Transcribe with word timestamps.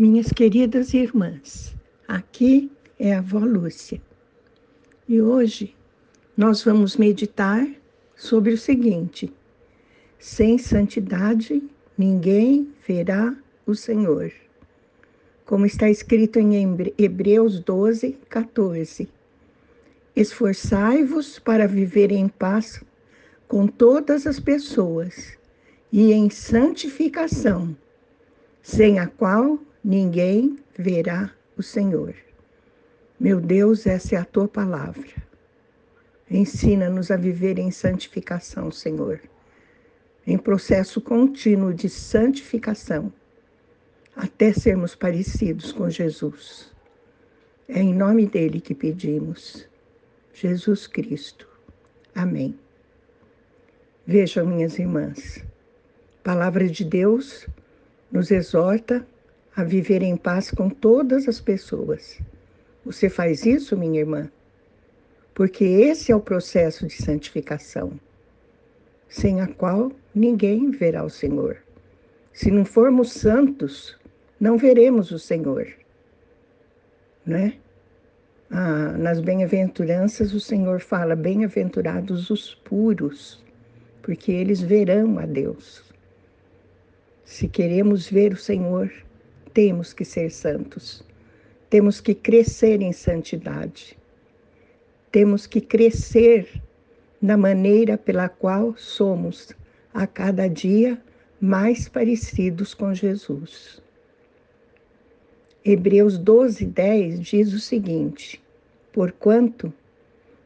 Minhas 0.00 0.28
queridas 0.32 0.94
irmãs, 0.94 1.74
aqui 2.06 2.70
é 3.00 3.16
a 3.16 3.18
avó 3.18 3.40
Lúcia 3.40 4.00
e 5.08 5.20
hoje 5.20 5.74
nós 6.36 6.62
vamos 6.62 6.96
meditar 6.96 7.68
sobre 8.14 8.52
o 8.52 8.56
seguinte: 8.56 9.32
sem 10.16 10.56
santidade 10.56 11.60
ninguém 11.98 12.72
verá 12.86 13.36
o 13.66 13.74
Senhor. 13.74 14.30
Como 15.44 15.66
está 15.66 15.90
escrito 15.90 16.38
em 16.38 16.54
Hebreus 16.96 17.58
12, 17.58 18.16
14. 18.28 19.08
Esforçai-vos 20.14 21.40
para 21.40 21.66
viver 21.66 22.12
em 22.12 22.28
paz 22.28 22.84
com 23.48 23.66
todas 23.66 24.28
as 24.28 24.38
pessoas 24.38 25.36
e 25.90 26.12
em 26.12 26.30
santificação, 26.30 27.76
sem 28.62 29.00
a 29.00 29.08
qual 29.08 29.58
ninguém 29.82 30.58
verá 30.76 31.32
o 31.56 31.62
Senhor. 31.62 32.14
Meu 33.18 33.40
Deus, 33.40 33.86
essa 33.86 34.14
é 34.14 34.18
a 34.18 34.24
tua 34.24 34.46
palavra. 34.46 35.08
Ensina-nos 36.30 37.10
a 37.10 37.16
viver 37.16 37.58
em 37.58 37.70
santificação, 37.70 38.70
Senhor, 38.70 39.20
em 40.26 40.36
processo 40.36 41.00
contínuo 41.00 41.72
de 41.72 41.88
santificação, 41.88 43.12
até 44.14 44.52
sermos 44.52 44.94
parecidos 44.94 45.72
com 45.72 45.88
Jesus. 45.88 46.70
É 47.66 47.80
em 47.80 47.94
nome 47.94 48.26
dele 48.26 48.60
que 48.60 48.74
pedimos. 48.74 49.68
Jesus 50.32 50.86
Cristo. 50.86 51.48
Amém. 52.14 52.58
Vejam, 54.06 54.46
minhas 54.46 54.78
irmãs, 54.78 55.44
a 56.20 56.22
palavra 56.22 56.68
de 56.68 56.84
Deus 56.84 57.46
nos 58.10 58.30
exorta 58.30 59.06
a 59.58 59.64
viver 59.64 60.04
em 60.04 60.16
paz 60.16 60.52
com 60.52 60.70
todas 60.70 61.26
as 61.26 61.40
pessoas. 61.40 62.20
Você 62.84 63.08
faz 63.08 63.44
isso, 63.44 63.76
minha 63.76 63.98
irmã? 63.98 64.30
Porque 65.34 65.64
esse 65.64 66.12
é 66.12 66.14
o 66.14 66.20
processo 66.20 66.86
de 66.86 66.94
santificação, 66.94 67.98
sem 69.08 69.40
a 69.40 69.48
qual 69.48 69.90
ninguém 70.14 70.70
verá 70.70 71.02
o 71.02 71.10
Senhor. 71.10 71.56
Se 72.32 72.52
não 72.52 72.64
formos 72.64 73.10
santos, 73.10 73.98
não 74.38 74.56
veremos 74.56 75.10
o 75.10 75.18
Senhor. 75.18 75.66
Né? 77.26 77.54
Ah, 78.52 78.92
nas 78.96 79.18
bem-aventuranças, 79.18 80.32
o 80.34 80.38
Senhor 80.38 80.78
fala: 80.78 81.16
bem-aventurados 81.16 82.30
os 82.30 82.54
puros, 82.54 83.44
porque 84.02 84.30
eles 84.30 84.60
verão 84.60 85.18
a 85.18 85.26
Deus. 85.26 85.82
Se 87.24 87.48
queremos 87.48 88.08
ver 88.08 88.32
o 88.32 88.36
Senhor, 88.36 88.88
temos 89.58 89.92
que 89.92 90.04
ser 90.04 90.30
santos. 90.30 91.02
Temos 91.68 92.00
que 92.00 92.14
crescer 92.14 92.80
em 92.80 92.92
santidade. 92.92 93.98
Temos 95.10 95.48
que 95.48 95.60
crescer 95.60 96.62
na 97.20 97.36
maneira 97.36 97.98
pela 97.98 98.28
qual 98.28 98.76
somos 98.76 99.52
a 99.92 100.06
cada 100.06 100.48
dia 100.48 100.96
mais 101.40 101.88
parecidos 101.88 102.72
com 102.72 102.94
Jesus. 102.94 103.82
Hebreus 105.64 106.16
12, 106.18 106.64
10 106.64 107.20
diz 107.20 107.52
o 107.52 107.58
seguinte: 107.58 108.40
Porquanto 108.92 109.72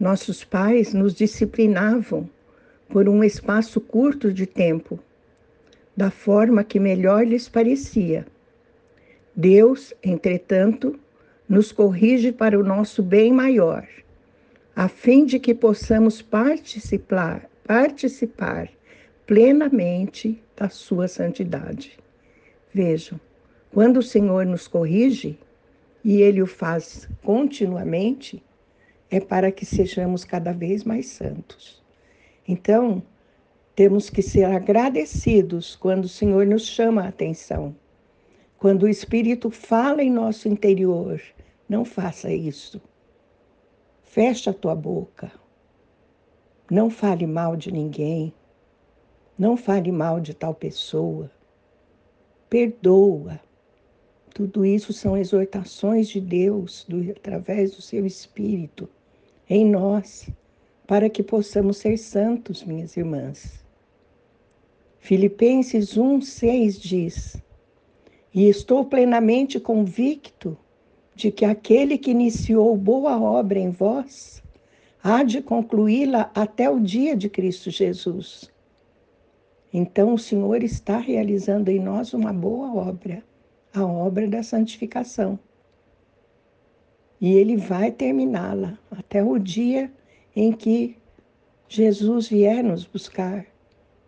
nossos 0.00 0.44
pais 0.44 0.94
nos 0.94 1.14
disciplinavam 1.14 2.26
por 2.88 3.06
um 3.06 3.22
espaço 3.22 3.82
curto 3.82 4.32
de 4.32 4.46
tempo, 4.46 4.98
da 5.94 6.10
forma 6.10 6.64
que 6.64 6.80
melhor 6.80 7.26
lhes 7.26 7.50
parecia 7.50 8.24
Deus, 9.36 9.92
entretanto, 10.00 10.96
nos 11.48 11.72
corrige 11.72 12.30
para 12.30 12.56
o 12.56 12.62
nosso 12.62 13.02
bem 13.02 13.32
maior, 13.32 13.84
a 14.76 14.88
fim 14.88 15.24
de 15.24 15.40
que 15.40 15.52
possamos 15.52 16.22
participar, 16.22 17.50
participar 17.64 18.70
plenamente 19.26 20.40
da 20.56 20.68
sua 20.68 21.08
santidade. 21.08 21.98
Vejam, 22.72 23.18
quando 23.72 23.96
o 23.96 24.02
Senhor 24.02 24.46
nos 24.46 24.68
corrige, 24.68 25.36
e 26.04 26.22
Ele 26.22 26.40
o 26.40 26.46
faz 26.46 27.08
continuamente, 27.20 28.40
é 29.10 29.18
para 29.18 29.50
que 29.50 29.66
sejamos 29.66 30.24
cada 30.24 30.52
vez 30.52 30.84
mais 30.84 31.06
santos. 31.06 31.82
Então, 32.46 33.02
temos 33.74 34.08
que 34.08 34.22
ser 34.22 34.44
agradecidos 34.44 35.74
quando 35.74 36.04
o 36.04 36.08
Senhor 36.08 36.46
nos 36.46 36.66
chama 36.66 37.02
a 37.02 37.08
atenção 37.08 37.74
quando 38.64 38.84
o 38.84 38.88
Espírito 38.88 39.50
fala 39.50 40.02
em 40.02 40.10
nosso 40.10 40.48
interior, 40.48 41.20
não 41.68 41.84
faça 41.84 42.32
isso. 42.32 42.80
Fecha 44.02 44.52
a 44.52 44.54
tua 44.54 44.74
boca. 44.74 45.30
Não 46.70 46.88
fale 46.88 47.26
mal 47.26 47.56
de 47.56 47.70
ninguém. 47.70 48.32
Não 49.38 49.54
fale 49.54 49.92
mal 49.92 50.18
de 50.18 50.32
tal 50.32 50.54
pessoa. 50.54 51.30
Perdoa. 52.48 53.38
Tudo 54.32 54.64
isso 54.64 54.94
são 54.94 55.14
exortações 55.14 56.08
de 56.08 56.18
Deus 56.18 56.86
do, 56.88 57.10
através 57.10 57.76
do 57.76 57.82
seu 57.82 58.06
Espírito 58.06 58.88
em 59.46 59.68
nós, 59.68 60.30
para 60.86 61.10
que 61.10 61.22
possamos 61.22 61.76
ser 61.76 61.98
santos, 61.98 62.64
minhas 62.64 62.96
irmãs. 62.96 63.62
Filipenses 65.00 65.98
1,6 65.98 66.80
diz: 66.80 67.43
e 68.34 68.48
estou 68.48 68.84
plenamente 68.84 69.60
convicto 69.60 70.58
de 71.14 71.30
que 71.30 71.44
aquele 71.44 71.96
que 71.96 72.10
iniciou 72.10 72.76
boa 72.76 73.16
obra 73.20 73.60
em 73.60 73.70
vós 73.70 74.42
há 75.00 75.22
de 75.22 75.40
concluí-la 75.40 76.32
até 76.34 76.68
o 76.68 76.80
dia 76.80 77.16
de 77.16 77.28
Cristo 77.28 77.70
Jesus. 77.70 78.50
Então 79.72 80.14
o 80.14 80.18
Senhor 80.18 80.64
está 80.64 80.98
realizando 80.98 81.70
em 81.70 81.78
nós 81.78 82.12
uma 82.12 82.32
boa 82.32 82.74
obra, 82.74 83.22
a 83.72 83.86
obra 83.86 84.26
da 84.26 84.42
santificação. 84.42 85.38
E 87.20 87.34
ele 87.34 87.56
vai 87.56 87.92
terminá-la 87.92 88.76
até 88.90 89.22
o 89.22 89.38
dia 89.38 89.92
em 90.34 90.52
que 90.52 90.96
Jesus 91.68 92.28
vier 92.28 92.64
nos 92.64 92.84
buscar 92.84 93.46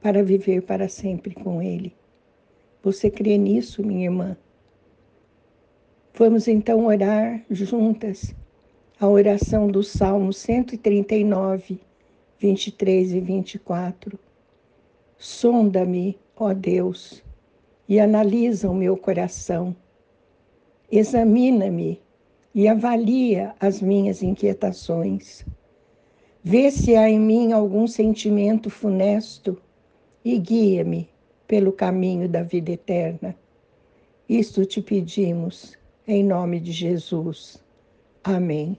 para 0.00 0.22
viver 0.22 0.62
para 0.62 0.88
sempre 0.88 1.34
com 1.34 1.60
ele. 1.60 1.94
Você 2.84 3.10
crê 3.10 3.38
nisso, 3.38 3.82
minha 3.82 4.04
irmã? 4.04 4.36
Vamos 6.12 6.46
então 6.46 6.84
orar 6.84 7.42
juntas 7.48 8.34
a 9.00 9.08
oração 9.08 9.68
do 9.68 9.82
Salmo 9.82 10.34
139, 10.34 11.80
23 12.38 13.14
e 13.14 13.20
24. 13.20 14.18
Sonda-me, 15.16 16.18
ó 16.36 16.52
Deus, 16.52 17.24
e 17.88 17.98
analisa 17.98 18.68
o 18.68 18.74
meu 18.74 18.98
coração. 18.98 19.74
Examina-me 20.92 22.02
e 22.54 22.68
avalia 22.68 23.54
as 23.58 23.80
minhas 23.80 24.22
inquietações. 24.22 25.42
Vê 26.42 26.70
se 26.70 26.94
há 26.94 27.08
em 27.08 27.18
mim 27.18 27.52
algum 27.52 27.86
sentimento 27.86 28.68
funesto 28.68 29.58
e 30.22 30.38
guia-me 30.38 31.13
pelo 31.54 31.72
caminho 31.72 32.28
da 32.28 32.42
vida 32.42 32.72
eterna. 32.72 33.32
Isto 34.28 34.66
te 34.66 34.82
pedimos, 34.82 35.78
em 36.04 36.24
nome 36.24 36.58
de 36.58 36.72
Jesus. 36.72 37.62
Amém. 38.24 38.76